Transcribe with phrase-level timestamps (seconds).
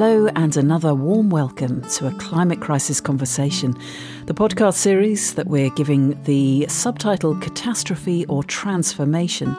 [0.00, 3.76] Hello, and another warm welcome to a climate crisis conversation,
[4.24, 9.54] the podcast series that we're giving the subtitle Catastrophe or Transformation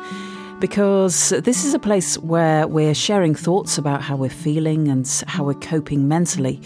[0.59, 5.43] because this is a place where we're sharing thoughts about how we're feeling and how
[5.43, 6.59] we're coping mentally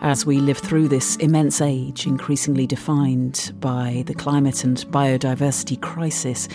[0.00, 6.48] as we live through this immense age, increasingly defined by the climate and biodiversity crisis.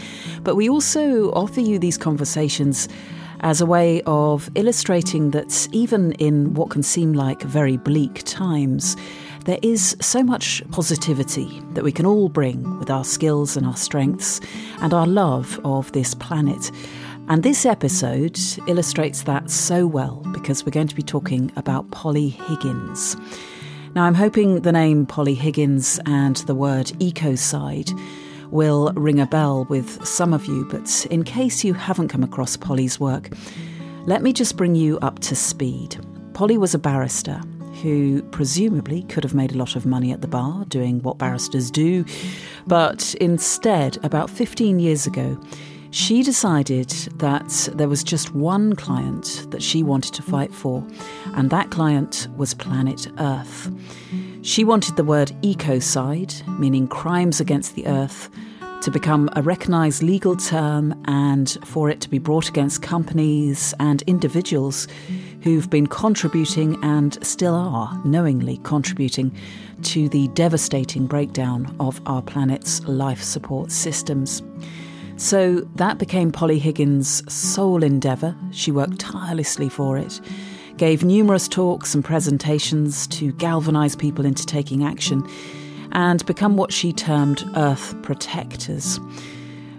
[0.44, 2.90] But we also offer you these conversations
[3.46, 8.98] as a way of illustrating that even in what can seem like very bleak times,
[9.46, 13.78] there is so much positivity that we can all bring with our skills and our
[13.78, 14.42] strengths
[14.82, 16.72] and our love of this planet.
[17.30, 22.30] And this episode illustrates that so well because we're going to be talking about Polly
[22.30, 23.16] Higgins.
[23.94, 27.92] Now, I'm hoping the name Polly Higgins and the word ecocide
[28.52, 32.58] will ring a bell with some of you, but in case you haven't come across
[32.58, 33.30] Polly's work,
[34.06, 35.98] let me just bring you up to speed.
[36.34, 37.42] Polly was a barrister
[37.82, 41.70] who presumably could have made a lot of money at the bar doing what barristers
[41.70, 42.06] do,
[42.68, 45.40] but instead, about 15 years ago,
[45.92, 50.86] she decided that there was just one client that she wanted to fight for,
[51.36, 53.72] and that client was planet Earth.
[54.46, 58.30] She wanted the word ecocide, meaning crimes against the earth,
[58.84, 64.04] to become a recognised legal term and for it to be brought against companies and
[64.04, 64.88] individuals
[65.42, 69.36] who've been contributing and still are knowingly contributing
[69.82, 74.44] to the devastating breakdown of our planet's life support systems.
[75.18, 78.36] So that became Polly Higgins' sole endeavour.
[78.52, 80.22] She worked tirelessly for it,
[80.78, 85.28] gave numerous talks and presentations to galvanise people into taking action
[85.92, 89.00] and become what she termed Earth protectors.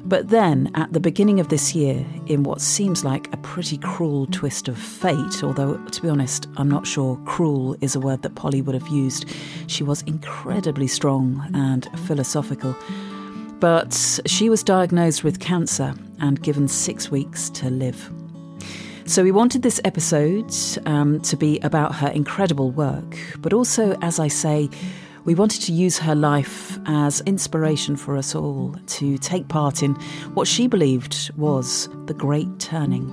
[0.07, 4.27] But then, at the beginning of this year, in what seems like a pretty cruel
[4.27, 8.37] twist of fate, although to be honest, I'm not sure cruel is a word that
[8.37, 9.25] Polly would have used,
[9.67, 12.77] she was incredibly strong and philosophical.
[13.59, 18.11] But she was diagnosed with cancer and given six weeks to live.
[19.09, 20.53] So, we wanted this episode
[20.85, 24.69] um, to be about her incredible work, but also, as I say,
[25.25, 29.95] we wanted to use her life as inspiration for us all to take part in
[30.35, 33.07] what she believed was the Great Turning.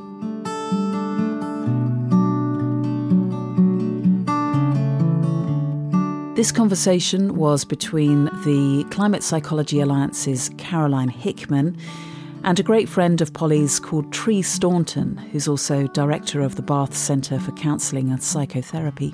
[6.36, 11.78] This conversation was between the Climate Psychology Alliance's Caroline Hickman
[12.44, 16.96] and a great friend of Polly's called Tree Staunton, who's also director of the Bath
[16.96, 19.14] Centre for Counselling and Psychotherapy.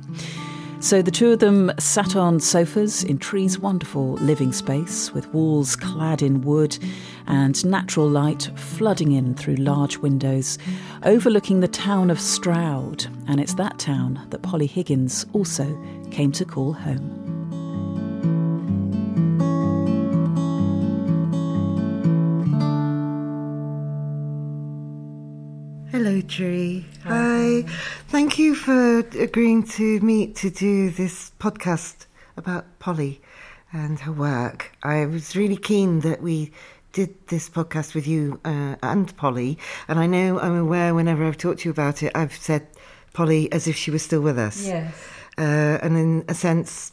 [0.81, 5.75] So the two of them sat on sofas in Tree's wonderful living space with walls
[5.75, 6.77] clad in wood
[7.27, 10.57] and natural light flooding in through large windows,
[11.03, 13.07] overlooking the town of Stroud.
[13.27, 15.77] And it's that town that Polly Higgins also
[16.11, 17.28] came to call home.
[26.21, 26.85] Tree.
[27.03, 27.63] Hi.
[28.07, 32.05] Thank you for agreeing to meet to do this podcast
[32.37, 33.21] about Polly
[33.71, 34.71] and her work.
[34.83, 36.51] I was really keen that we
[36.93, 41.37] did this podcast with you uh, and Polly, and I know I'm aware whenever I've
[41.37, 42.67] talked to you about it, I've said
[43.13, 44.65] Polly as if she was still with us.
[44.65, 44.93] Yes.
[45.37, 46.91] Uh, and in a sense,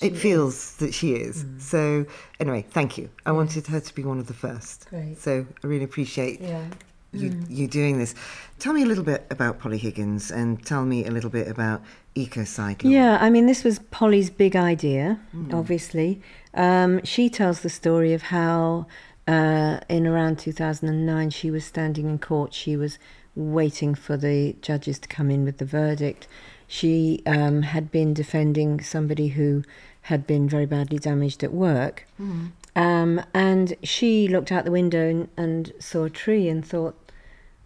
[0.00, 1.44] she it feels that she is.
[1.44, 1.60] Mm.
[1.60, 2.06] So,
[2.38, 3.10] anyway, thank you.
[3.26, 4.88] I wanted her to be one of the first.
[4.90, 5.18] Great.
[5.18, 6.66] So, I really appreciate yeah
[7.14, 7.46] mm.
[7.48, 8.14] you doing this.
[8.58, 11.82] Tell me a little bit about Polly Higgins and tell me a little bit about
[12.14, 12.82] ecocide.
[12.82, 15.52] Yeah, I mean, this was Polly's big idea, mm.
[15.52, 16.20] obviously.
[16.54, 18.86] Um, she tells the story of how
[19.26, 22.98] uh, in around 2009 she was standing in court, she was
[23.34, 26.28] waiting for the judges to come in with the verdict.
[26.66, 29.64] She um, had been defending somebody who
[30.02, 32.06] had been very badly damaged at work.
[32.20, 32.52] Mm.
[32.76, 37.03] Um, and she looked out the window and, and, saw a tree and thought,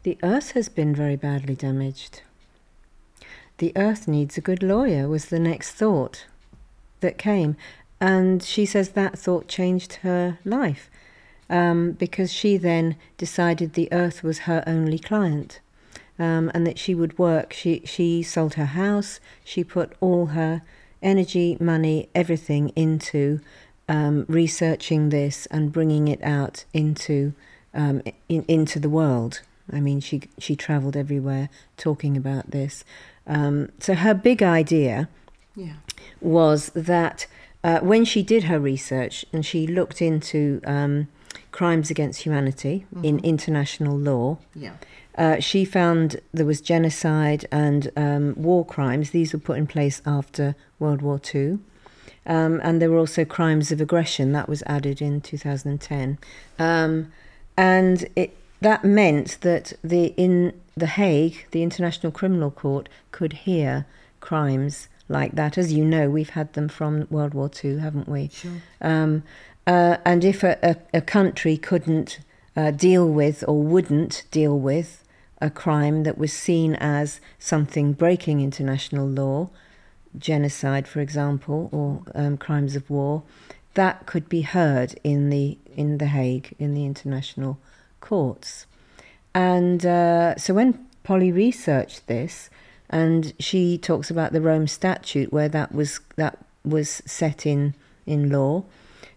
[0.09, 2.23] the earth has been very badly damaged.
[3.59, 6.25] The earth needs a good lawyer, was the next thought
[7.01, 7.59] that came.
[8.01, 10.89] And she says that thought changed her life
[11.51, 15.61] um, because she then decided the earth was her only client
[16.19, 17.53] um, and that she would work.
[17.53, 20.63] She, she sold her house, she put all her
[21.03, 23.41] energy, money, everything into
[23.91, 27.35] um, researching this and bringing it out into
[27.75, 28.01] um,
[28.31, 29.43] in, into the world.
[29.73, 32.85] I mean, she she travelled everywhere talking about this.
[33.27, 35.09] Um, so her big idea
[35.55, 35.75] yeah.
[36.21, 37.27] was that
[37.63, 41.09] uh, when she did her research and she looked into um,
[41.53, 43.05] crimes against humanity mm-hmm.
[43.05, 44.75] in international law, yeah.
[45.17, 49.11] uh, she found there was genocide and um, war crimes.
[49.11, 51.59] These were put in place after World War II.
[52.25, 56.19] Um, and there were also crimes of aggression that was added in 2010.
[56.59, 57.11] Um,
[57.57, 63.87] and it, that meant that the in the Hague, the International Criminal Court, could hear
[64.21, 65.59] crimes like that.
[65.59, 68.29] As you know, we've had them from World War II, haven't we?
[68.33, 68.53] Sure.
[68.81, 69.23] Um,
[69.67, 72.21] uh, and if a, a, a country couldn't
[72.57, 75.05] uh, deal with or wouldn't deal with
[75.41, 79.51] a crime that was seen as something breaking international law,
[80.19, 83.23] genocide, for example, or um, crimes of war,
[83.75, 87.59] that could be heard in the in the Hague in the international
[88.09, 88.67] courts.
[89.35, 92.49] And uh, so when Polly researched this,
[92.91, 97.75] and she talks about the Rome Statute where that was that was set in
[98.07, 98.65] in law,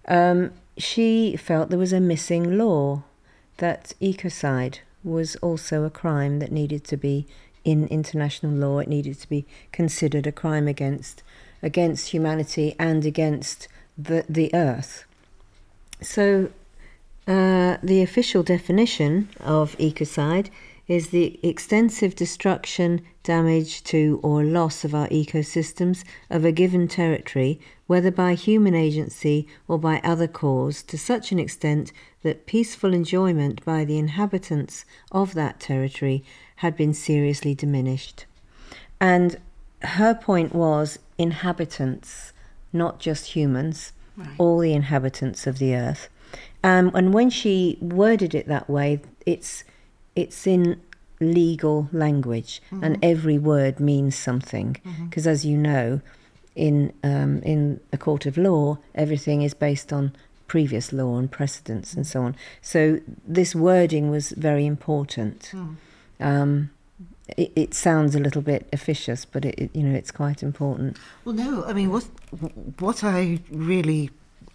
[0.08, 3.04] um, she felt there was a missing law
[3.58, 7.26] that ecocide was also a crime that needed to be
[7.64, 8.80] in international law.
[8.80, 11.24] It needed to be considered a crime against
[11.64, 15.06] against humanity and against the the earth.
[16.02, 16.50] So,
[17.28, 20.50] uh, the official definition of ecocide
[20.88, 27.60] is the extensive destruction, damage to, or loss of our ecosystems of a given territory,
[27.88, 33.64] whether by human agency or by other cause, to such an extent that peaceful enjoyment
[33.64, 36.24] by the inhabitants of that territory
[36.58, 38.26] had been seriously diminished.
[39.00, 39.38] And
[39.84, 42.34] her point was inhabitants,
[42.74, 44.30] not just humans, right.
[44.38, 46.10] all the inhabitants of the earth.
[46.64, 49.64] Um, and when she worded it that way, it's
[50.16, 50.82] it's in
[51.20, 52.84] legal language, mm-hmm.
[52.84, 54.78] and every word means something.
[55.04, 55.32] Because, mm-hmm.
[55.32, 56.02] as you know,
[56.56, 60.14] in um, in a court of law, everything is based on
[60.48, 62.36] previous law and precedents and so on.
[62.62, 65.50] So this wording was very important.
[65.54, 65.76] Mm.
[66.20, 66.70] Um,
[67.38, 70.98] it, it, sounds a little bit officious, but it, it, you know it's quite important.
[71.24, 72.04] Well, no, I mean what
[72.80, 74.10] what I really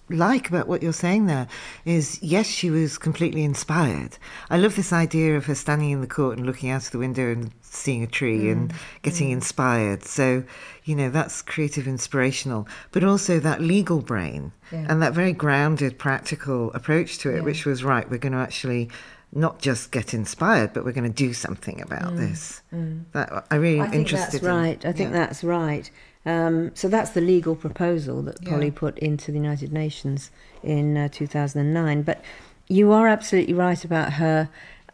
[0.09, 1.49] like about what you're saying there
[1.85, 4.19] is yes, she was completely inspired.
[4.51, 6.99] I love this idea of her standing in the court and looking out of the
[6.99, 8.53] window and seeing a tree mm.
[8.53, 9.33] and getting mm.
[9.33, 10.05] inspired.
[10.05, 10.45] So,
[10.85, 14.87] you know, that's creative, inspirational, but also that legal brain yeah.
[14.89, 17.43] and that very grounded, practical approach to it, yeah.
[17.43, 18.91] which was right, we're going to actually
[19.33, 22.17] not just get inspired, but we're going to do something about mm.
[22.17, 22.63] this.
[22.73, 23.05] Mm.
[23.13, 24.41] That I really I interested.
[24.41, 24.83] That's right.
[24.83, 25.19] In, I think yeah.
[25.19, 25.91] that's right.
[26.27, 28.51] Um, so that's the legal proposal that yeah.
[28.51, 30.31] Polly put into the United Nations
[30.63, 32.03] in uh, 2009.
[32.03, 32.23] But
[32.69, 34.51] you are absolutely right about her.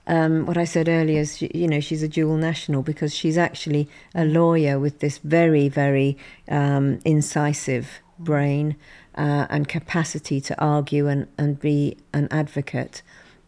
[0.07, 3.89] Um, what I said earlier is, you know, she's a dual national because she's actually
[4.15, 6.19] a lawyer with this very, very
[6.49, 8.77] um, incisive brain
[9.17, 13.03] uh, and capacity to argue and, and be an advocate.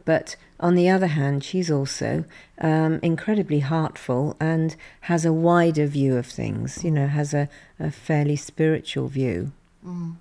[0.04, 2.24] But on the other hand, she's also
[2.60, 7.48] um, incredibly heartful and has a wider view of things, you know, has a,
[7.80, 9.52] a fairly spiritual view.
[9.84, 10.16] Mm.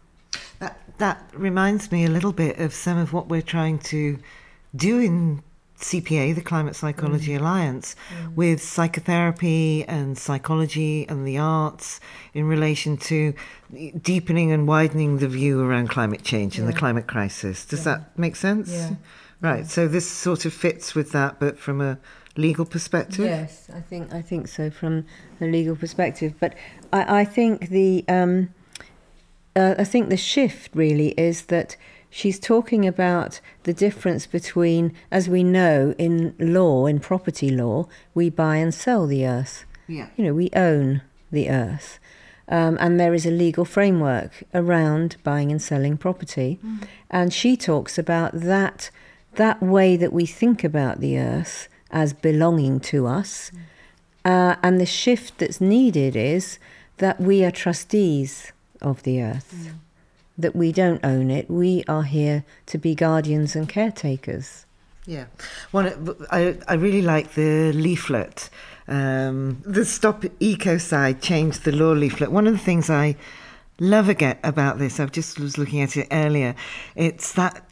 [0.60, 4.18] That, that reminds me a little bit of some of what we're trying to
[4.76, 5.44] do in
[5.78, 7.40] CPA, the Climate Psychology mm.
[7.40, 8.36] Alliance, mm.
[8.36, 12.00] with psychotherapy and psychology and the arts
[12.34, 13.34] in relation to
[14.02, 16.64] deepening and widening the view around climate change yeah.
[16.64, 17.66] and the climate crisis.
[17.66, 17.98] Does yeah.
[17.98, 18.72] that make sense?
[18.72, 18.96] Yeah.
[19.44, 19.68] Right.
[19.68, 22.00] So this sort of fits with that, but from a
[22.38, 23.26] legal perspective.
[23.26, 25.06] Yes, I think I think so from
[25.42, 26.34] a legal perspective.
[26.40, 26.56] But
[26.94, 28.54] I, I think the um,
[29.54, 31.76] uh, I think the shift really is that
[32.10, 38.30] she's talking about the difference between, as we know in law, in property law, we
[38.30, 39.66] buy and sell the earth.
[39.88, 40.08] Yeah.
[40.16, 41.02] You know, we own
[41.32, 42.00] the earth.
[42.48, 46.60] Um, and there is a legal framework around buying and selling property.
[46.64, 46.88] Mm.
[47.10, 48.90] And she talks about that
[49.36, 53.52] that way that we think about the earth as belonging to us.
[54.26, 56.58] Uh, and the shift that's needed is
[56.98, 59.74] that we are trustees of the earth, mm.
[60.38, 61.50] that we don't own it.
[61.50, 64.66] We are here to be guardians and caretakers.
[65.06, 65.26] Yeah.
[65.72, 68.50] Well, I, I really like the leaflet.
[68.88, 72.32] Um, the Stop Ecocide Change the Law leaflet.
[72.32, 73.16] One of the things I
[73.80, 76.56] love again about this, I just was looking at it earlier,
[76.96, 77.66] it's that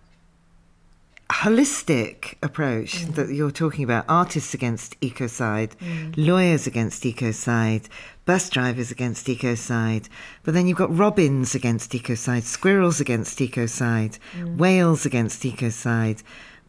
[1.31, 3.15] holistic approach mm.
[3.15, 6.13] that you're talking about artists against ecocide, mm.
[6.17, 7.88] lawyers against ecocide,
[8.25, 10.07] bus drivers against ecocide,
[10.43, 14.57] but then you've got robins against ecocide, squirrels against ecocide, mm.
[14.57, 16.21] whales against ecocide,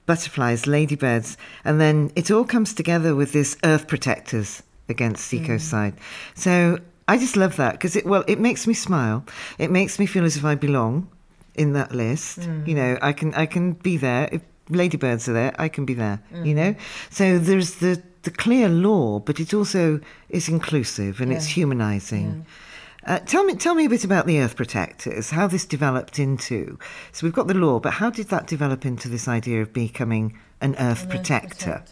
[0.07, 5.45] butterflies, ladybirds, and then it all comes together with this earth protectors against mm.
[5.45, 5.95] ecocide.
[6.35, 6.78] So
[7.09, 9.25] I just love that because it well it makes me smile.
[9.59, 11.09] It makes me feel as if I belong
[11.54, 12.40] in that list.
[12.40, 12.66] Mm.
[12.66, 14.42] You know, I can I can be there if
[14.73, 16.45] ladybirds are there, I can be there, mm-hmm.
[16.45, 16.75] you know?
[17.11, 21.55] So there's the the clear law, but it also is inclusive and it's Yeah.
[21.55, 22.47] humanising.
[23.05, 25.31] Uh, tell me, tell me a bit about the Earth Protectors.
[25.31, 26.79] How this developed into.
[27.11, 30.38] So we've got the law, but how did that develop into this idea of becoming
[30.61, 31.83] an Earth Protector?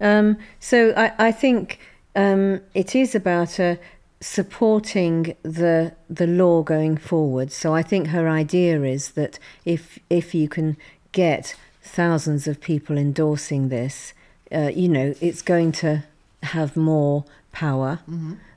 [0.00, 1.78] Um, so I, I think
[2.16, 3.76] um, it is about uh,
[4.22, 7.52] supporting the the law going forward.
[7.52, 10.78] So I think her idea is that if if you can
[11.12, 14.14] get thousands of people endorsing this,
[14.54, 16.04] uh, you know, it's going to
[16.42, 18.00] have more power.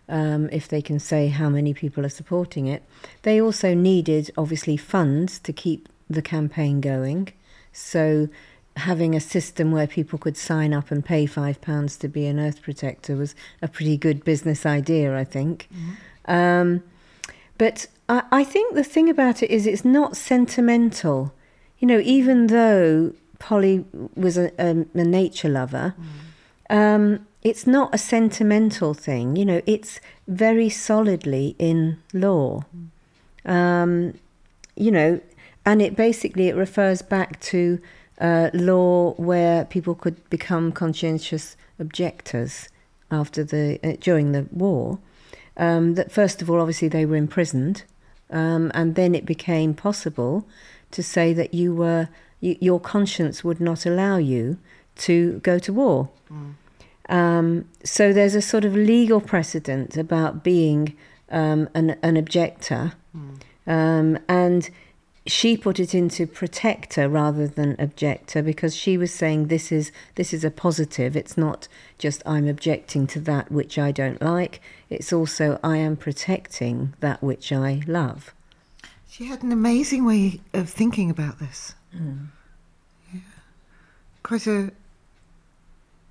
[0.07, 2.83] Um, if they can say how many people are supporting it,
[3.23, 7.29] they also needed obviously funds to keep the campaign going.
[7.73, 8.29] So
[8.77, 12.39] having a system where people could sign up and pay five pounds to be an
[12.39, 15.67] earth protector was a pretty good business idea, I think.
[16.27, 16.83] Um,
[17.57, 21.33] but I, I think the thing about it is it's not sentimental.
[21.79, 25.93] You know, even though Polly was a, a, a nature lover,
[26.69, 29.35] um, it's not a sentimental thing.
[29.35, 32.65] You know, it's very solidly in law.
[33.45, 34.15] Um,
[34.75, 35.21] you know,
[35.65, 37.79] and it basically it refers back to
[38.19, 42.69] uh, law where people could become conscientious objectors
[43.11, 44.99] after the uh, during the war.
[45.57, 47.83] Um, that first of all, obviously, they were imprisoned,
[48.29, 50.47] um, and then it became possible
[50.95, 52.09] to say that you were
[52.39, 54.57] you, your conscience would not allow you
[54.95, 56.09] to go to war.
[57.07, 60.95] Um, so there's a sort of legal precedent about being
[61.29, 62.93] um, an, an objector,
[63.67, 64.69] um, and
[65.27, 70.33] she put it into protector rather than objector because she was saying this is this
[70.33, 71.15] is a positive.
[71.15, 74.61] It's not just I'm objecting to that which I don't like.
[74.89, 78.34] It's also I am protecting that which I love.
[79.15, 81.73] She had an amazing way of thinking about this.
[81.93, 83.19] Yeah.
[84.23, 84.73] Quite a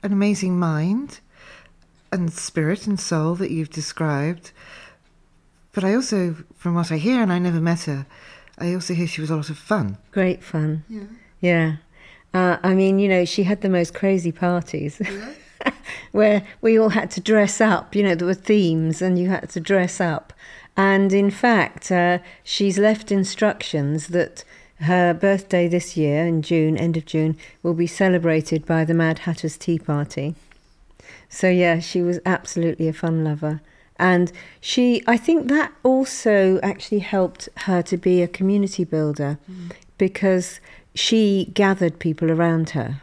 [0.02, 1.20] an amazing mind
[2.10, 4.52] and spirit and soul that you've described.
[5.72, 8.06] But I also, from what I hear, and I never met her,
[8.56, 9.98] I also hear she was a lot of fun.
[10.10, 10.84] Great fun.
[10.88, 11.04] Yeah.
[11.42, 11.76] Yeah.
[12.32, 15.34] Uh, I mean, you know, she had the most crazy parties Yeah.
[16.12, 17.94] where we all had to dress up.
[17.94, 20.32] You know, there were themes and you had to dress up.
[20.76, 24.44] And in fact, uh, she's left instructions that
[24.80, 29.20] her birthday this year in June, end of June, will be celebrated by the Mad
[29.20, 30.34] Hatter's Tea Party.
[31.28, 33.60] So, yeah, she was absolutely a fun lover.
[33.96, 39.38] And she, I think that also actually helped her to be a community builder
[39.98, 40.60] because
[40.94, 43.02] she gathered people around her.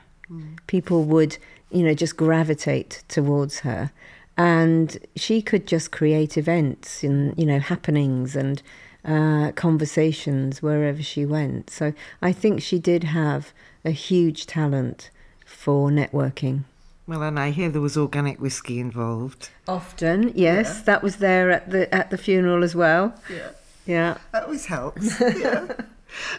[0.68, 1.38] People would,
[1.72, 3.92] you know, just gravitate towards her.
[4.38, 8.62] And she could just create events and, you know, happenings and
[9.06, 11.70] uh, conversations wherever she went.
[11.70, 13.52] So I think she did have
[13.84, 15.10] a huge talent
[15.46, 16.64] for networking.
[17.08, 19.50] Well, and I hear there was organic whiskey involved.
[19.68, 23.14] Often, yes, that was there at the at the funeral as well.
[23.30, 23.50] Yeah.
[23.86, 24.18] Yeah.
[24.32, 25.20] That always helps.
[25.22, 25.74] yeah.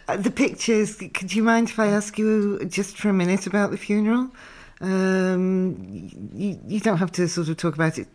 [0.06, 3.70] Uh, the pictures, could you mind if I ask you just for a minute about
[3.70, 4.30] the funeral?
[4.82, 8.08] Um, you, you don't have to sort of talk about it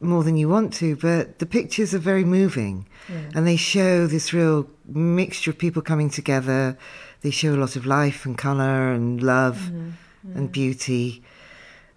[0.00, 2.88] more than you want to, but the pictures are very moving
[3.34, 6.76] and they show this real mixture of people coming together.
[7.20, 9.70] They show a lot of life and colour and love
[10.34, 11.22] and beauty.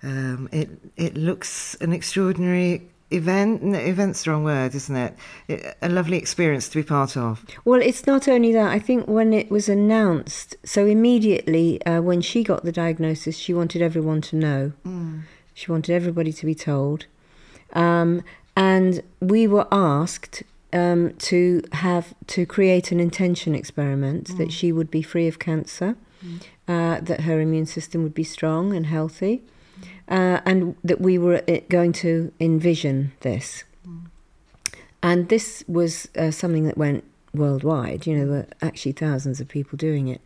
[0.03, 3.63] Um, it it looks an extraordinary event.
[3.63, 5.15] No, event's the wrong word, isn't it?
[5.47, 5.77] it?
[5.81, 7.45] A lovely experience to be part of.
[7.63, 8.71] Well, it's not only that.
[8.71, 13.53] I think when it was announced, so immediately uh, when she got the diagnosis, she
[13.53, 14.71] wanted everyone to know.
[15.53, 17.05] She wanted everybody to be told.
[17.73, 18.23] Um,
[18.55, 24.91] and we were asked um, to have to create an intention experiment that she would
[24.91, 25.95] be free of cancer,
[26.67, 29.43] uh, that her immune system would be strong and healthy,
[30.07, 33.63] uh, and that we were uh, going to envision this.
[35.01, 37.03] And this was uh, something that went
[37.33, 38.07] worldwide.
[38.07, 40.21] You know, there were actually thousands of people doing it.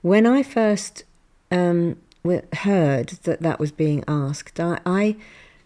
[0.00, 1.04] When I first
[1.50, 1.96] um,
[2.54, 5.16] heard that that was being asked, I, I,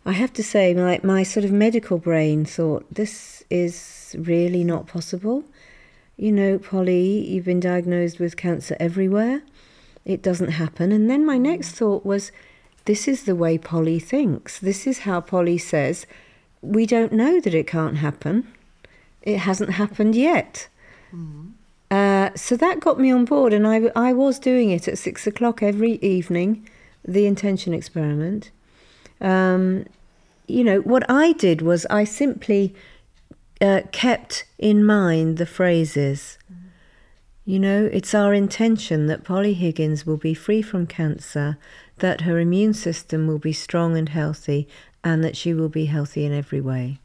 [0.04, 4.86] I have to say, my, my sort of medical brain thought, this is really not
[4.86, 5.44] possible.
[6.16, 9.42] You know, Polly, you've been diagnosed with cancer everywhere.
[10.04, 10.92] It doesn't happen.
[10.92, 12.32] And then my next thought was,
[12.84, 14.58] this is the way Polly thinks.
[14.58, 16.06] This is how Polly says,
[16.62, 18.46] we don't know that it can't happen.
[19.22, 20.68] It hasn't happened yet.
[21.90, 25.26] Uh, so that got me on board, and I, I was doing it at six
[25.26, 26.68] o'clock every evening,
[27.04, 28.50] the intention experiment.
[29.20, 29.86] Um,
[30.46, 32.74] you know, what I did was I simply
[33.60, 36.38] uh, kept in mind the phrases.
[37.50, 41.58] You know, it's our intention that Polly Higgins will be free from cancer,
[41.96, 44.68] that her immune system will be strong and healthy,
[45.02, 47.00] and that she will be healthy in every way.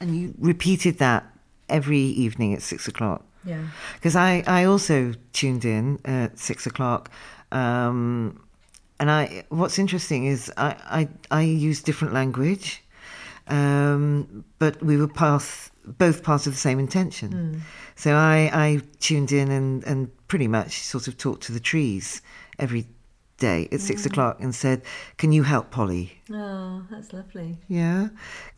[0.00, 1.32] And you repeated that
[1.68, 3.24] every evening at six o'clock.
[3.44, 3.68] Yeah.
[3.94, 7.08] Because I, I also tuned in at six o'clock.
[7.52, 8.40] Um,
[8.98, 12.82] and I, what's interesting is I, I, I use different language,
[13.46, 17.32] um, but we were path, both part of the same intention.
[17.32, 17.58] Hmm.
[17.96, 22.22] So I, I tuned in and, and pretty much sort of talked to the trees
[22.58, 22.86] every
[23.38, 24.06] day at six mm.
[24.06, 24.82] o'clock and said,
[25.16, 26.20] Can you help Polly?
[26.30, 27.56] Oh, that's lovely.
[27.68, 28.08] Yeah.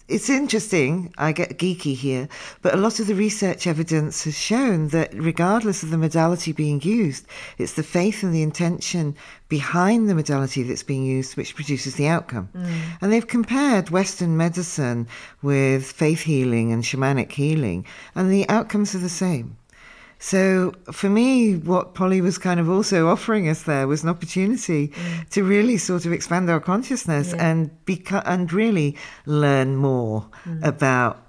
[0.08, 2.28] It's interesting, I get geeky here,
[2.62, 6.82] but a lot of the research evidence has shown that regardless of the modality being
[6.82, 7.26] used,
[7.58, 9.14] it's the faith and the intention
[9.48, 12.48] behind the modality that's being used which produces the outcome.
[12.56, 12.80] Mm.
[13.00, 15.06] And they've compared Western medicine
[15.42, 19.58] with faith healing and shamanic healing, and the outcomes are the same.
[20.22, 24.88] So for me, what Polly was kind of also offering us there was an opportunity
[24.88, 25.28] mm.
[25.30, 27.50] to really sort of expand our consciousness Yeah.
[27.50, 30.62] and beca- and really learn more mm.
[30.62, 31.26] about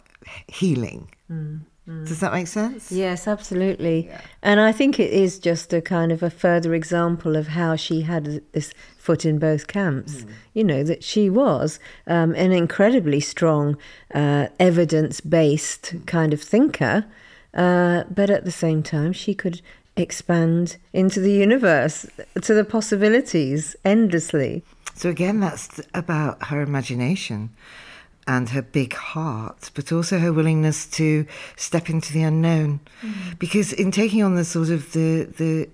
[0.48, 1.10] healing.
[1.32, 1.62] Mm,
[2.06, 2.92] Does that make sense?
[2.92, 4.10] Yes, absolutely.
[4.44, 8.02] And I think it is just a kind of a further example of how she
[8.02, 10.26] had this foot in both camps.
[10.54, 13.78] You know, that she was um, an incredibly strong,
[14.14, 17.06] uh, evidence based kind of thinker,
[17.54, 19.62] uh, but at the same time, she could
[19.98, 22.06] expand into the universe
[22.42, 24.64] to the possibilities endlessly.
[24.96, 27.50] So again, that's about her imagination
[28.28, 32.80] and her big heart, but also her willingness to step into the unknown.
[33.02, 33.40] Mm.
[33.40, 35.70] Because in taking on the sort of the the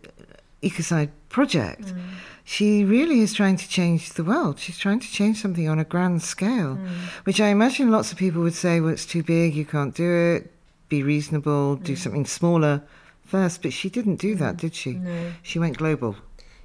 [0.63, 2.01] ecocide project, mm.
[2.46, 4.60] she really is trying to change the world.
[4.60, 6.88] She's trying to change something on a grand scale, mm.
[7.25, 9.53] which I imagine lots of people would say, "Well, it's too big.
[9.53, 10.51] You can't do it.
[10.89, 11.75] Be reasonable.
[11.75, 12.84] Do something smaller."
[13.27, 14.94] First, but she didn't do that, did she?
[14.94, 15.34] No.
[15.44, 16.15] She went global.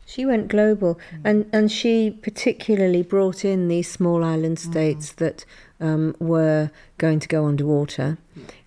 [0.07, 5.45] She went global, and, and she particularly brought in these small island states that
[5.80, 8.19] um, were going to go underwater,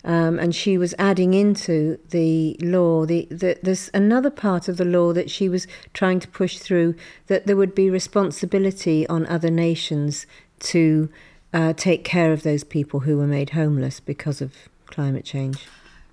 [0.04, 3.06] um, and she was adding into the law.
[3.06, 6.94] The, the there's another part of the law that she was trying to push through
[7.28, 10.26] that there would be responsibility on other nations
[10.60, 11.08] to
[11.52, 14.52] uh, take care of those people who were made homeless because of
[14.86, 15.66] climate change.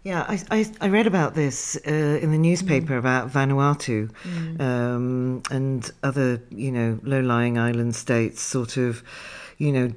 [0.03, 2.99] Yeah, I, I, I read about this uh, in the newspaper mm.
[2.99, 4.59] about Vanuatu mm.
[4.59, 9.01] um, and other, you know, low-lying island states sort of,
[9.57, 9.93] you know,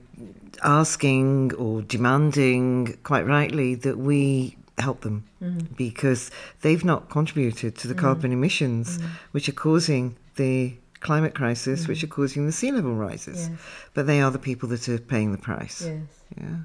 [0.63, 5.77] asking or demanding, quite rightly, that we help them mm.
[5.77, 9.01] because they've not contributed to the carbon emissions
[9.33, 13.51] which are causing the climate crisis, which are causing the sea level rises.
[13.93, 15.85] But they are the people that are paying the price.
[15.85, 16.03] Yes.
[16.41, 16.57] Yeah.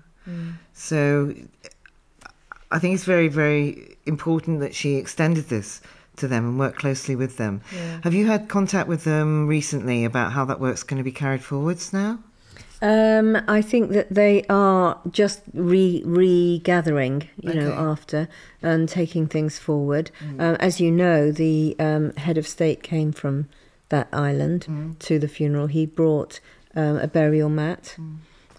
[0.73, 1.33] So
[2.71, 5.81] I think it's very, very important that she extended this
[6.17, 7.61] to them and worked closely with them.
[8.03, 11.43] Have you had contact with them recently about how that work's going to be carried
[11.43, 12.19] forwards now?
[12.83, 18.27] Um, I think that they are just re regathering, you know, after
[18.63, 20.09] and taking things forward.
[20.39, 23.47] Um, as you know, the um, head of state came from
[23.89, 25.67] that island to the funeral.
[25.67, 26.39] He brought
[26.75, 27.95] um, a burial mat,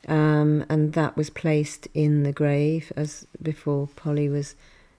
[0.09, 4.55] um, and that was placed in the grave as before Polly was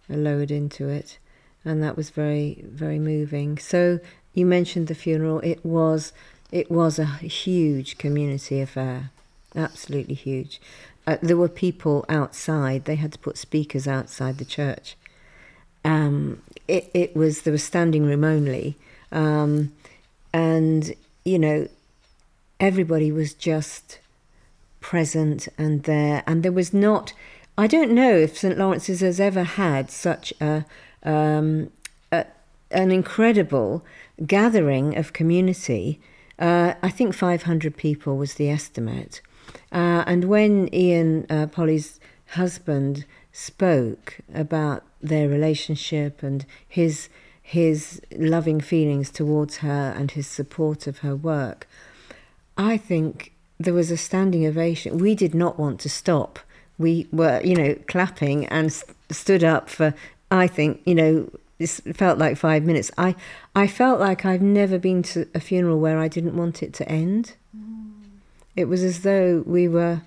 [0.08, 1.18] lowered into it,
[1.66, 3.58] and that was very very moving.
[3.58, 4.00] So
[4.34, 5.40] you mentioned the funeral.
[5.40, 6.14] It was
[6.52, 9.10] it was a huge community affair,
[9.56, 10.62] absolutely huge.
[11.06, 12.86] Uh, there were people outside.
[12.86, 14.96] They had to put speakers outside the church.
[15.84, 18.78] Um, it it was there was standing room only,
[19.12, 19.74] um,
[20.32, 20.94] and
[21.26, 21.68] you know
[22.60, 24.00] everybody was just
[24.84, 27.14] present and there, and there was not.
[27.58, 30.66] I don't know if St Lawrence's has ever had such a,
[31.02, 31.72] um,
[32.12, 32.26] a
[32.70, 33.84] an incredible
[34.28, 36.00] gathering of community.
[36.38, 39.22] Uh, I think 500 people was the estimate.
[39.72, 42.00] Uh, and when Ian, uh, Polly's
[42.32, 47.10] husband, spoke about their relationship and his
[47.42, 51.68] his loving feelings towards her and his support of her work,
[52.58, 54.98] I think there was a standing ovation.
[54.98, 56.40] We did not want to stop.
[56.78, 59.94] We were, you know, clapping and st- stood up for.
[60.32, 62.90] I think, you know, this felt like five minutes.
[62.98, 63.16] I,
[63.56, 66.90] I felt like I've never been to a funeral where I didn't want it to
[66.90, 67.36] end.
[68.56, 70.02] It was as though we were,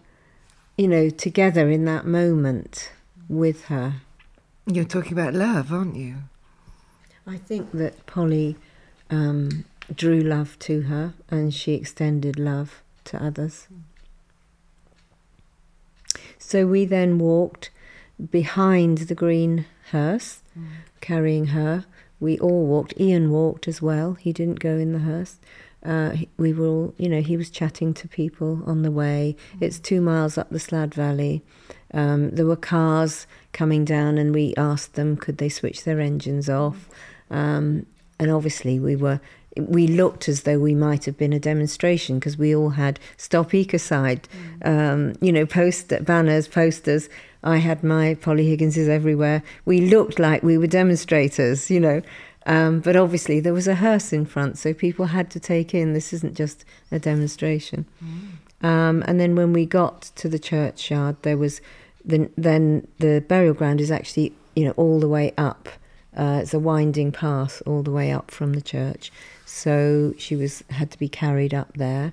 [0.76, 2.90] you know, together in that moment
[3.28, 4.02] with her.
[4.66, 6.16] You're talking about love, aren't you?
[7.26, 8.56] I think that Polly
[9.10, 13.68] um, drew love to her and she extended love to others.
[16.38, 17.70] So we then walked
[18.30, 20.42] behind the green hearse,
[21.00, 21.84] carrying her
[22.18, 22.98] We all walked.
[22.98, 24.14] Ian walked as well.
[24.14, 25.38] He didn't go in the hearse.
[25.84, 29.36] Uh, we were all, you know, he was chatting to people on the way.
[29.60, 31.42] It's two miles up the Slad Valley.
[31.92, 36.48] Um, there were cars coming down, and we asked them could they switch their engines
[36.48, 36.88] off.
[37.30, 37.86] Um,
[38.18, 39.20] and obviously, we were
[39.56, 43.50] we looked as though we might have been a demonstration because we all had stop
[43.50, 44.22] ecocide,
[44.60, 44.66] mm.
[44.66, 47.08] um, you know, post banners, posters.
[47.42, 49.42] I had my Polly Higginses everywhere.
[49.64, 52.02] We looked like we were demonstrators, you know.
[52.46, 55.94] Um, but obviously, there was a hearse in front, so people had to take in
[55.94, 57.86] this isn't just a demonstration.
[58.04, 58.66] Mm.
[58.66, 61.60] Um, and then when we got to the churchyard, there was
[62.04, 65.68] the, then the burial ground is actually you know all the way up.
[66.16, 69.12] Uh, it's a winding path all the way up from the church,
[69.56, 72.12] so she was had to be carried up there.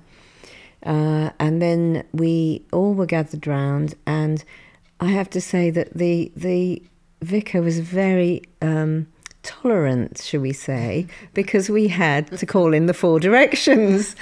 [0.85, 4.43] Uh, and then we all were gathered round, and
[4.99, 6.81] I have to say that the the
[7.21, 9.07] vicar was very um,
[9.43, 14.15] tolerant, shall we say, because we had to call in the four directions.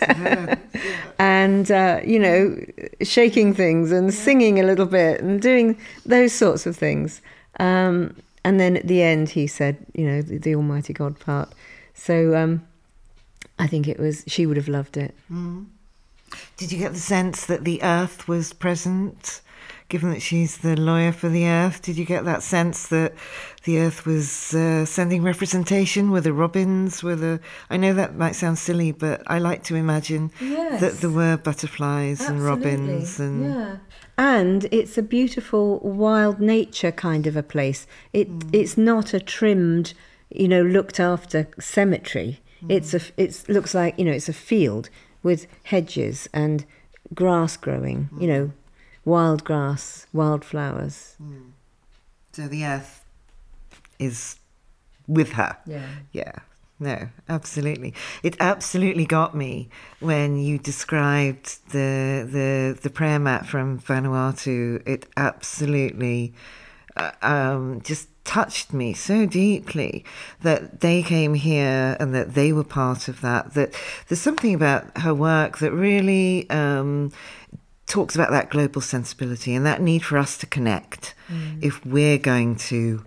[1.18, 2.56] and, uh, you know,
[3.02, 7.20] shaking things and singing a little bit and doing those sorts of things.
[7.58, 11.52] Um, and then at the end, he said, you know, the, the Almighty God part.
[11.96, 12.66] So um,
[13.58, 15.14] I think it was, she would have loved it.
[15.30, 15.66] Mm.
[16.56, 19.40] Did you get the sense that the earth was present?
[19.88, 23.14] given that she's the lawyer for the Earth, did you get that sense that
[23.64, 26.10] the Earth was uh, sending representation?
[26.10, 27.02] Were the robins?
[27.02, 27.40] Were the?
[27.70, 30.80] I know that might sound silly, but I like to imagine yes.
[30.80, 32.36] that there were butterflies Absolutely.
[32.36, 33.44] and robins and.
[33.44, 33.76] Yeah.
[34.18, 37.86] And it's a beautiful wild nature kind of a place.
[38.12, 38.48] It mm.
[38.52, 39.92] it's not a trimmed,
[40.30, 42.40] you know, looked after cemetery.
[42.62, 42.72] Mm.
[42.72, 44.88] It's a it looks like you know it's a field
[45.22, 46.64] with hedges and
[47.14, 48.08] grass growing.
[48.14, 48.20] Mm.
[48.22, 48.52] You know,
[49.04, 51.16] wild grass, wildflowers.
[51.22, 51.50] Mm.
[52.32, 53.04] So the earth
[53.98, 54.36] is
[55.06, 55.56] with her.
[55.66, 55.86] Yeah.
[56.12, 56.32] Yeah.
[56.78, 57.94] No, absolutely.
[58.22, 64.86] It absolutely got me when you described the the the prayer mat from Vanuatu.
[64.86, 66.34] It absolutely
[66.96, 70.04] uh, um, just touched me so deeply
[70.42, 73.54] that they came here and that they were part of that.
[73.54, 73.72] That
[74.08, 77.12] there's something about her work that really um,
[77.86, 81.62] talks about that global sensibility and that need for us to connect mm.
[81.62, 83.04] if we're going to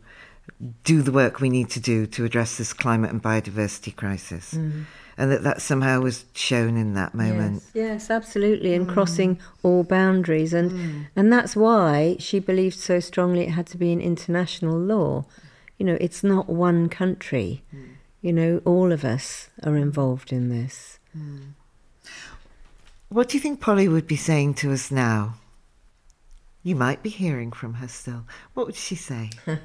[0.84, 4.53] do the work we need to do to address this climate and biodiversity crisis.
[4.53, 4.86] Mm.
[5.19, 7.62] And that that somehow was shown in that moment.
[7.73, 8.93] Yes, yes absolutely, and mm.
[8.93, 11.08] crossing all boundaries, and mm.
[11.13, 15.25] and that's why she believed so strongly it had to be an international law.
[15.77, 17.63] You know, it's not one country.
[17.75, 17.89] Mm.
[18.21, 20.99] You know, all of us are involved in this.
[21.17, 21.51] Mm.
[23.10, 25.36] What do you think Polly would be saying to us now?
[26.63, 28.25] You might be hearing from her still.
[28.53, 29.32] What would she say?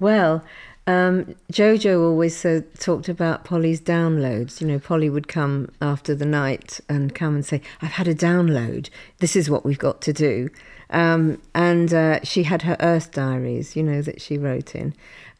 [0.00, 0.44] well,
[0.86, 4.60] um, Jojo always uh, talked about Polly's downloads.
[4.60, 8.14] You know, Polly would come after the night and come and say, I've had a
[8.14, 8.90] download.
[9.18, 10.50] This is what we've got to do.
[10.90, 14.94] Um, and uh, she had her Earth diaries, you know, that she wrote in.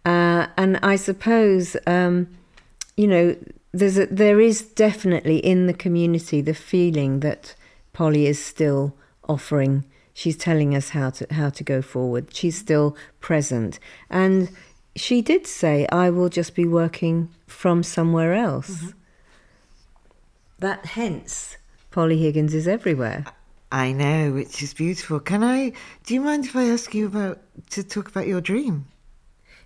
[0.04, 2.28] Uh, and I suppose, um,
[2.96, 3.36] you know,
[3.72, 7.54] there's a, there is definitely in the community the feeling that
[7.92, 8.94] Polly is still
[9.28, 9.84] offering.
[10.14, 12.32] She's telling us how to how to go forward.
[12.32, 14.48] She's still present, and
[14.96, 18.98] she did say, "I will just be working from somewhere else." Mm-hmm.
[20.58, 21.56] That hence
[21.90, 23.24] Polly Higgins is everywhere.
[23.70, 25.18] I know, which is beautiful.
[25.20, 25.72] Can I?
[26.04, 28.86] Do you mind if I ask you about to talk about your dream?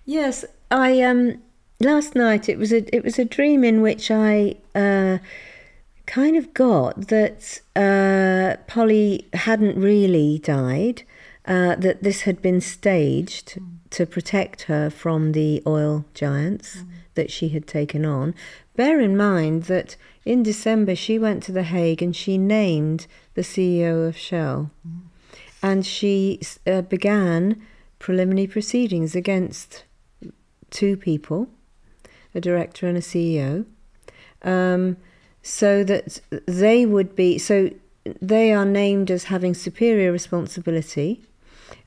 [0.05, 1.43] Yes, I um
[1.81, 5.19] last night it was a it was a dream in which I uh,
[6.07, 11.03] kind of got that uh, Polly hadn't really died,
[11.47, 13.78] uh, that this had been staged mm.
[13.91, 16.89] To protect her from the oil giants mm.
[17.15, 18.35] that she had taken on.
[18.77, 23.43] Bear in mind that in December she went to The Hague and she named the
[23.43, 25.01] CEO of Shell, mm.
[25.63, 27.61] and she uh, began
[27.99, 29.85] preliminary proceedings against
[30.71, 31.49] two people
[32.35, 33.65] a director and a CEO,
[34.43, 34.97] um,
[35.43, 37.71] so that they would be so
[38.23, 41.23] they are named as having superior responsibility.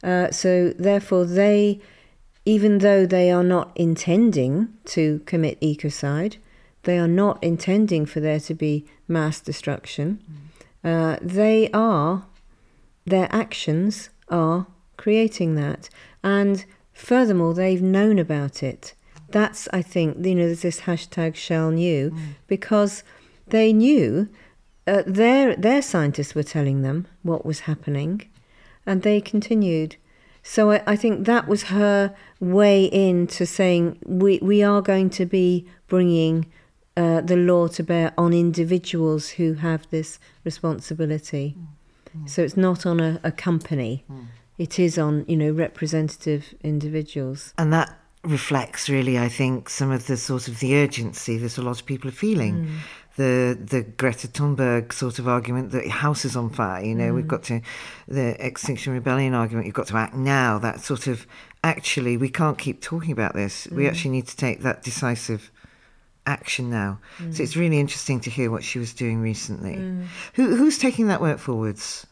[0.04, 1.80] Uh, so therefore, they,
[2.46, 6.38] even though they are not intending to commit ecocide,
[6.84, 10.20] they are not intending for there to be mass destruction.
[10.84, 12.26] Uh, they are,
[13.06, 14.68] their actions are
[14.98, 15.90] creating that.
[16.24, 18.96] And furthermore, they've known about it
[19.32, 22.20] that's I think you know there's this hashtag Shell knew mm.
[22.48, 23.04] because
[23.48, 24.30] they knew
[24.88, 28.30] uh, their their scientists were telling them what was happening,
[28.92, 29.96] and they continued.
[30.44, 35.26] So I, I think that was her way into saying we we are going to
[35.26, 36.48] be bringing
[36.98, 41.56] uh, the law to bear on individuals who have this responsibility.
[41.58, 42.24] Mm.
[42.24, 42.30] Mm.
[42.30, 44.04] So it's not on a, a company.
[44.12, 44.26] Mm.
[44.58, 47.54] It is on you know representative individuals.
[47.58, 51.62] And that reflects really, I think, some of the sort of the urgency that a
[51.62, 52.68] lot of people are feeling.
[53.18, 56.84] The the Greta Thunberg sort of argument that house is on fire.
[56.84, 57.30] You know, we've mm.
[57.30, 57.62] got to
[58.08, 59.66] the Extinction Rebellion argument.
[59.66, 60.58] You've got to act now.
[60.60, 61.28] That sort of
[61.64, 63.68] actually, we can't keep talking about this.
[63.72, 63.90] We mm.
[63.90, 65.52] actually need to take that decisive
[66.26, 67.00] action now.
[67.18, 67.40] So mm.
[67.40, 69.76] it's really interesting to hear what she was doing recently.
[70.36, 72.08] Who who's taking that work forwards?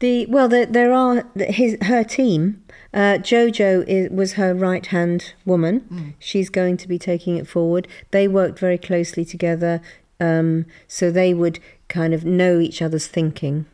[0.00, 2.62] The well, there, there are his her team.
[2.92, 5.86] Uh, Jojo is, was her right hand woman.
[6.18, 7.86] She's going to be taking it forward.
[8.10, 9.80] They worked very closely together,
[10.18, 13.66] um, so they would kind of know each other's thinking.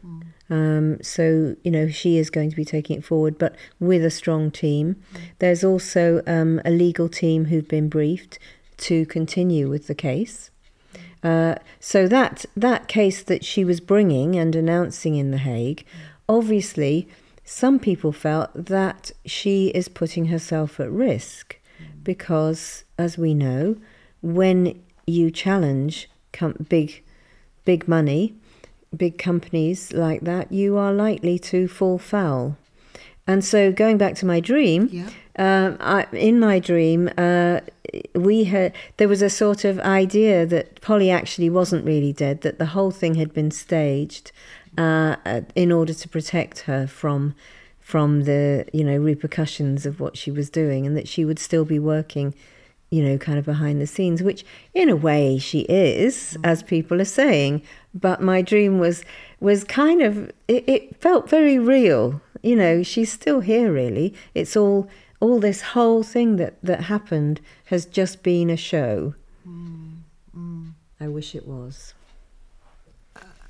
[0.50, 4.10] Um, so you know she is going to be taking it forward, but with a
[4.10, 4.96] strong team.
[5.38, 8.38] There's also um, a legal team who've been briefed
[8.78, 10.50] to continue with the case.
[11.22, 15.84] Uh, so that that case that she was bringing and announcing in The Hague,
[16.28, 17.08] obviously,
[17.44, 21.58] some people felt that she is putting herself at risk
[22.02, 23.76] because, as we know,
[24.22, 27.02] when you challenge com- big,
[27.64, 28.34] big money,
[28.96, 32.56] big companies like that, you are likely to fall foul.
[33.26, 35.10] And so, going back to my dream, Yeah.
[35.38, 37.60] um, I, in my dream, uh,
[38.14, 42.58] we had there was a sort of idea that Polly actually wasn't really dead; that
[42.58, 44.30] the whole thing had been staged
[44.78, 47.34] uh, in order to protect her from
[47.80, 51.64] from the you know repercussions of what she was doing, and that she would still
[51.64, 52.34] be working,
[52.90, 56.40] you know, kind of behind the scenes, which in a way she is, mm.
[56.44, 57.62] as people are saying.
[57.94, 59.04] But my dream was
[59.40, 62.20] was kind of it, it felt very real.
[62.42, 63.72] You know, she's still here.
[63.72, 64.88] Really, it's all
[65.20, 69.14] all this whole thing that that happened has just been a show.
[69.46, 69.98] Mm,
[70.36, 70.72] mm.
[71.00, 71.94] I wish it was.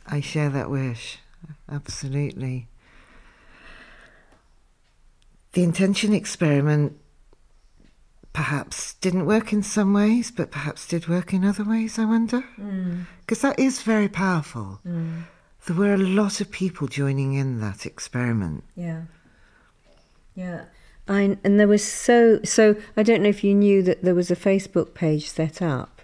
[0.09, 1.19] I share that wish.
[1.71, 2.69] Absolutely.
[5.53, 6.99] The intention experiment
[8.33, 12.45] perhaps didn't work in some ways, but perhaps did work in other ways, I wonder.
[12.61, 13.07] Mm.
[13.21, 14.81] Because that is very powerful.
[14.87, 15.23] Mm.
[15.67, 18.65] There were a lot of people joining in that experiment.
[18.77, 19.03] Yeah.
[20.35, 20.65] Yeah.
[21.09, 24.31] I, and there was so so I don't know if you knew that there was
[24.31, 26.03] a Facebook page set up.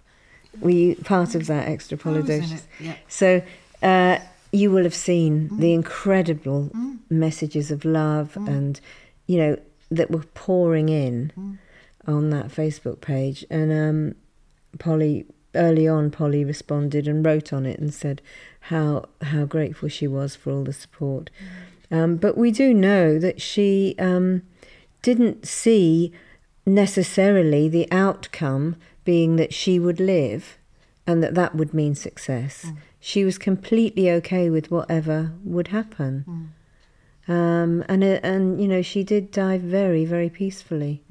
[0.60, 2.54] Were you part of that extra I was in Polydocious?
[2.54, 2.96] it, yeah.
[3.08, 3.42] So
[3.82, 4.18] uh,
[4.52, 6.70] you will have seen the incredible
[7.08, 8.80] messages of love and
[9.26, 9.56] you know
[9.90, 11.58] that were pouring in
[12.06, 13.44] on that Facebook page.
[13.50, 14.14] And um,
[14.78, 18.22] Polly early on, Polly responded and wrote on it and said
[18.60, 21.30] how how grateful she was for all the support.
[21.90, 24.42] Um, but we do know that she um,
[25.02, 26.12] didn't see
[26.64, 30.58] necessarily the outcome being that she would live
[31.06, 32.66] and that that would mean success.
[33.00, 36.24] She was completely okay with whatever would happen.
[37.28, 41.02] Um, and, uh, and, you know, she did die very, very peacefully.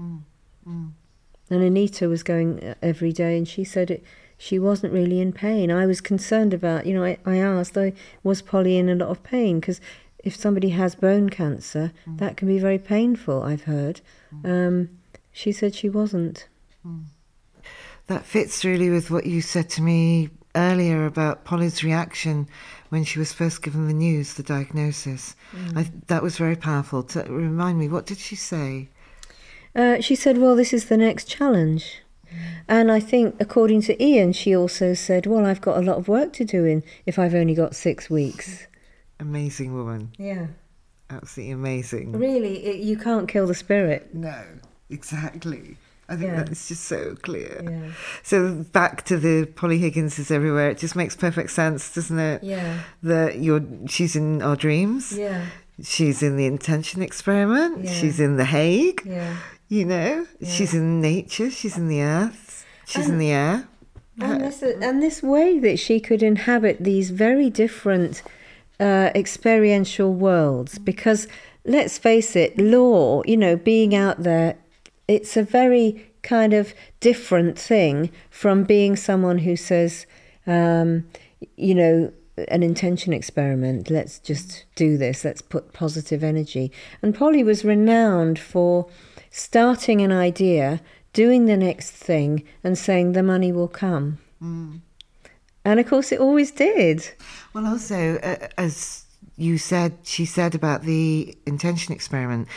[1.49, 4.04] And Anita was going uh, every day and she said it,
[4.38, 5.69] she wasn't really in pain.
[5.71, 7.91] I was concerned about, you know, I, I asked, oh,
[8.23, 9.60] was Polly in a lot of pain?
[9.60, 9.80] Because
[10.23, 14.01] if somebody has bone cancer, that can be very painful, I've heard.
[14.43, 14.89] Um,
[15.32, 16.47] she said she wasn't.
[18.12, 22.45] That fits really with what you said to me earlier about Polly's reaction
[22.89, 25.34] when she was first given the news, the diagnosis.
[25.78, 27.04] I, that was very powerful.
[27.04, 28.89] To remind me, what did she say?
[29.74, 32.02] Uh, she said, Well, this is the next challenge.
[32.67, 36.10] And I think, according to Ian, she also said, Well, I've got a lot of
[36.10, 38.67] work to do in if I've only got six weeks.
[39.21, 40.12] Amazing woman.
[40.17, 40.47] Yeah.
[41.10, 42.12] Absolutely amazing.
[42.12, 44.13] Really, it, you can't kill the spirit.
[44.13, 44.43] No,
[44.89, 45.78] exactly.
[46.12, 46.43] I think Yeah.
[46.43, 47.62] that's just so clear.
[47.63, 47.91] Yeah.
[48.24, 48.36] So
[48.80, 50.69] back to the Polly Higgins is everywhere.
[50.71, 52.43] It just makes perfect sense, doesn't it?
[52.43, 52.80] Yeah.
[53.02, 55.04] That you're she's in our dreams.
[55.17, 55.45] Yeah.
[55.82, 57.86] She's in the intention experiment.
[57.86, 57.93] Yeah.
[57.93, 59.02] She's in the Hague.
[59.06, 59.38] Yeah.
[59.69, 61.50] You know, she's in nature.
[61.50, 62.65] She's in the earth.
[62.86, 63.67] She's in the air.
[64.19, 68.21] And this, and this way that she could inhabit these very different
[68.82, 71.28] uh, experiential worlds, because
[71.65, 74.58] let's face it, law, you know, being out there,
[75.12, 80.06] it's a very kind of different thing from being someone who says,
[80.47, 81.06] um,
[81.56, 82.12] you know,
[82.47, 86.71] an intention experiment, let's just do this, let's put positive energy.
[87.02, 88.88] And Polly was renowned for
[89.30, 90.82] starting an idea,
[91.13, 94.19] doing the next thing, and saying the money will come.
[95.65, 97.12] And of course, it always did.
[97.54, 99.06] Well, also, uh, as
[99.38, 102.47] you said, she said about the intention experiment,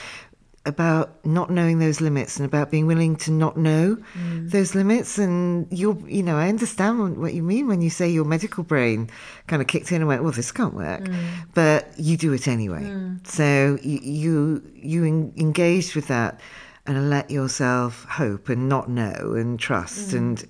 [0.66, 4.50] about not knowing those limits and about being willing to not know mm.
[4.50, 5.18] those limits.
[5.18, 9.10] And you're, you know, I understand what you mean when you say your medical brain
[9.46, 11.24] kind of kicked in and went, "Well, this can't work," mm.
[11.54, 12.82] but you do it anyway.
[12.82, 13.26] Mm.
[13.26, 16.40] So you you, you en- engaged with that
[16.86, 20.18] and let yourself hope and not know and trust mm.
[20.18, 20.48] and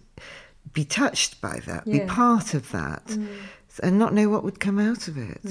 [0.73, 2.01] be touched by that, yeah.
[2.01, 3.29] be part of that, mm.
[3.83, 5.43] and not know what would come out of it.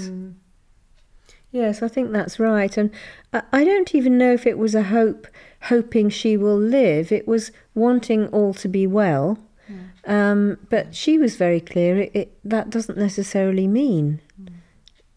[1.54, 1.60] Mm.
[1.60, 2.76] Yes, I think that's right.
[2.78, 2.90] And
[3.32, 5.28] I don't even know if it was a hope,
[5.64, 7.12] hoping she will live.
[7.12, 9.38] It was wanting all to be well.
[9.70, 10.32] Yeah.
[10.32, 14.54] Um, but she was very clear it, it, that doesn't necessarily mean mm.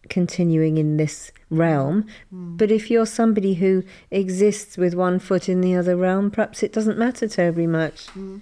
[0.09, 2.05] continuing in this realm.
[2.33, 2.57] Mm.
[2.57, 6.71] But if you're somebody who exists with one foot in the other realm, perhaps it
[6.71, 8.07] doesn't matter terribly much.
[8.07, 8.41] Mm.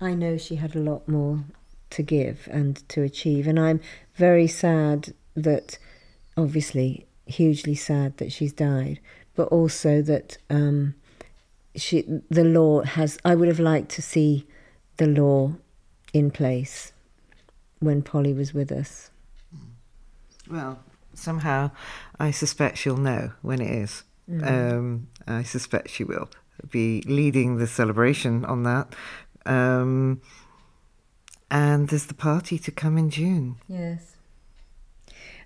[0.00, 1.44] I know she had a lot more
[1.90, 3.80] to give and to achieve, and I'm
[4.16, 5.78] very sad that
[6.36, 9.00] obviously hugely sad that she's died,
[9.34, 10.94] but also that um,
[11.76, 13.18] she the law has.
[13.24, 14.46] I would have liked to see
[14.96, 15.54] the law
[16.12, 16.92] in place
[17.80, 19.10] when Polly was with us.
[20.48, 20.78] Well,
[21.14, 21.70] somehow
[22.18, 24.04] I suspect she'll know when it is.
[24.30, 24.46] Mm.
[24.46, 26.28] Um, I suspect she will
[26.70, 28.94] be leading the celebration on that.
[29.46, 30.20] Um,
[31.50, 33.56] and there's the party to come in June.
[33.68, 34.13] Yes.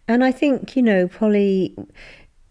[0.08, 1.76] And I think, you know, Polly,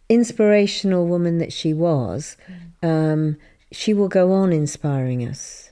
[0.07, 2.37] inspirational woman that she was,
[2.81, 3.37] um,
[3.71, 5.71] she will go on inspiring us.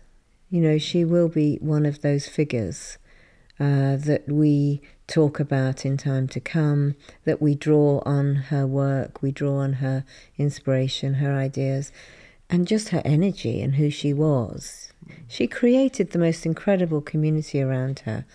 [0.49, 2.97] You know, she will be one of those figures
[3.59, 9.21] uh, that we talk about in time to come, that we draw on her work,
[9.21, 10.03] we draw on her
[10.37, 11.91] inspiration, her ideas,
[12.49, 14.91] and just her energy and who she was.
[15.27, 18.25] She created the most incredible community around her.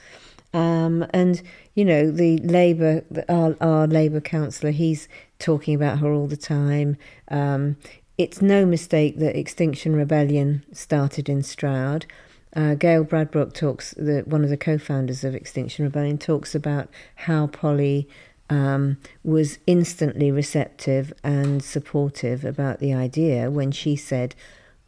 [0.53, 1.43] Um, and
[1.75, 5.09] you know the Labour, our, our Labour councillor, he's
[5.39, 6.97] talking about her all the time.
[7.29, 7.77] Um,
[8.19, 12.07] it's no mistake that Extinction Rebellion started in Stroud.
[12.55, 17.47] Uh, Gail Bradbrook talks, the, one of the co-founders of Extinction Rebellion, talks about how
[17.47, 18.09] Polly
[18.51, 24.35] um, was instantly receptive and supportive about the idea when she said,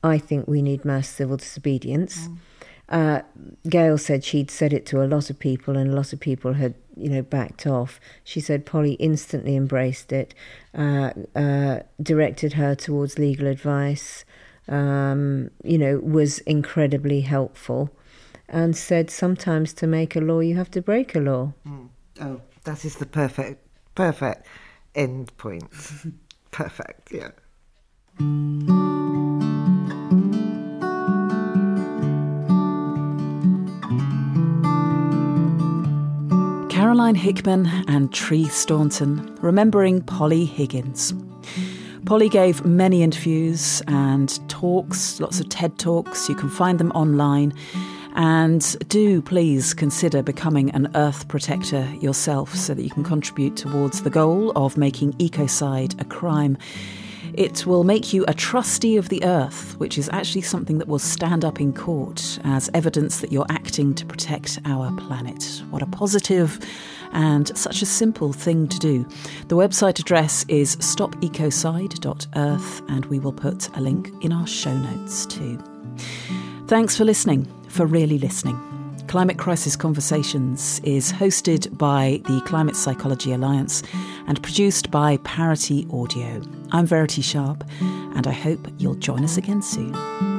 [0.02, 2.36] "I think we need mass civil disobedience." Mm.
[2.88, 3.22] Uh,
[3.68, 6.54] Gail said she'd said it to a lot of people, and a lot of people
[6.54, 8.00] had, you know, backed off.
[8.24, 10.34] She said Polly instantly embraced it,
[10.76, 14.24] uh, uh, directed her towards legal advice,
[14.68, 17.90] um, you know, was incredibly helpful,
[18.48, 21.52] and said sometimes to make a law you have to break a law.
[21.66, 21.88] Mm.
[22.20, 24.46] Oh, that is the perfect, perfect
[24.94, 25.70] end point.
[26.50, 27.30] perfect, yeah.
[36.92, 41.14] Caroline Hickman and Tree Staunton, remembering Polly Higgins.
[42.04, 46.28] Polly gave many interviews and talks, lots of TED Talks.
[46.28, 47.54] You can find them online.
[48.14, 54.02] And do please consider becoming an earth protector yourself so that you can contribute towards
[54.02, 56.58] the goal of making ecocide a crime.
[57.34, 60.98] It will make you a trustee of the earth, which is actually something that will
[60.98, 65.62] stand up in court as evidence that you're acting to protect our planet.
[65.70, 66.58] What a positive
[67.12, 69.06] and such a simple thing to do.
[69.48, 75.26] The website address is stopecocide.earth, and we will put a link in our show notes
[75.26, 75.58] too.
[76.66, 78.58] Thanks for listening, for really listening.
[79.08, 83.82] Climate Crisis Conversations is hosted by the Climate Psychology Alliance
[84.26, 86.40] and produced by Parity Audio.
[86.74, 90.31] I'm Verity Sharp, and I hope you'll join us again soon.